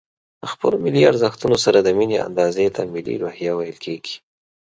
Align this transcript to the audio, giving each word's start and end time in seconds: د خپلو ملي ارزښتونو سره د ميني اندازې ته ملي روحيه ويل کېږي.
د 0.41 0.43
خپلو 0.51 0.75
ملي 0.85 1.01
ارزښتونو 1.11 1.57
سره 1.65 1.79
د 1.81 1.89
ميني 1.97 2.17
اندازې 2.27 2.65
ته 2.75 2.81
ملي 2.93 3.15
روحيه 3.23 3.51
ويل 3.55 3.77
کېږي. 3.85 4.15